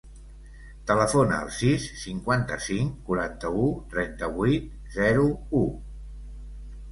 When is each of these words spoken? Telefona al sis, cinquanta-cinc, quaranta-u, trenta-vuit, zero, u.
Telefona 0.91 1.35
al 1.41 1.49
sis, 1.57 1.83
cinquanta-cinc, 2.03 2.95
quaranta-u, 3.09 3.67
trenta-vuit, 3.93 4.67
zero, 4.95 5.27
u. 5.63 5.65